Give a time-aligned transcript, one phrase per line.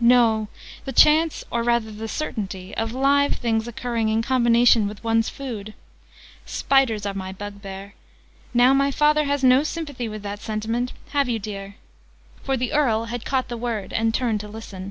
[0.00, 0.48] "No,
[0.84, 5.74] the chance or rather the certainty of live things occurring in combination with one's food!
[6.44, 7.94] Spiders are my bugbear.
[8.52, 11.76] Now my father has no sympathy with that sentiment have you, dear?"
[12.42, 14.90] For the Earl had caught the word and turned to listen.